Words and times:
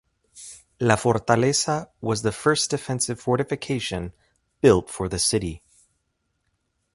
La 0.79 0.95
Fortaleza 0.95 1.89
was 2.01 2.23
the 2.23 2.31
first 2.31 2.71
defensive 2.71 3.19
fortification 3.19 4.13
built 4.59 4.89
for 4.89 5.07
the 5.07 5.19
city. 5.19 5.61